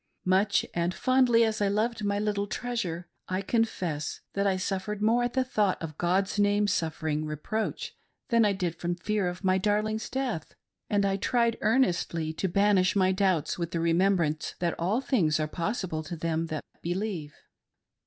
Much 0.25 0.65
and 0.73 0.95
fondly 0.95 1.43
as 1.43 1.61
I 1.61 1.67
loved 1.67 2.03
my 2.03 2.17
little 2.17 2.47
treasure, 2.47 3.05
I 3.29 3.43
confess 3.43 4.21
that 4.33 4.47
I 4.47 4.57
suffered 4.57 4.99
more 4.99 5.21
at 5.21 5.33
the 5.33 5.43
thought 5.43 5.79
of 5.79 5.99
Gk)d's 5.99 6.39
name 6.39 6.65
suffering 6.65 7.23
reproach 7.23 7.93
than 8.29 8.43
I 8.43 8.51
did 8.51 8.75
from 8.79 8.95
fear 8.95 9.27
of 9.27 9.43
my 9.43 9.59
darling's 9.59 10.09
death; 10.09 10.55
and 10.89 11.05
I 11.05 11.17
tried 11.17 11.59
earnestly 11.61 12.33
to 12.33 12.47
banish 12.47 12.95
my 12.95 13.11
doubts 13.11 13.59
with 13.59 13.69
the 13.69 13.79
remembrance 13.79 14.55
that 14.57 14.73
all 14.79 15.01
things 15.01 15.39
are 15.39 15.47
possible 15.47 16.01
to 16.05 16.15
them 16.15 16.47
that 16.47 16.63
believe. 16.81 17.35